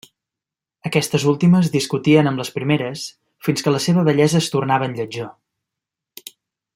Aquestes 0.89 1.25
últimes 1.31 1.69
discutien 1.75 2.29
amb 2.31 2.41
les 2.43 2.51
primeres 2.57 3.05
fins 3.49 3.65
que 3.67 3.75
la 3.77 3.83
seva 3.89 4.07
bellesa 4.11 4.43
es 4.45 4.51
tornava 4.57 4.89
en 4.93 4.97
lletjor. 5.01 5.31